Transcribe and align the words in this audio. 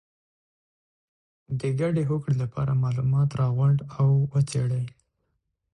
د 1.59 1.61
ګډې 1.79 2.03
هوکړې 2.09 2.35
لپاره 2.43 2.81
معلومات 2.83 3.29
راغونډ 3.39 3.79
او 3.99 4.07
وڅېړئ. 4.31 4.85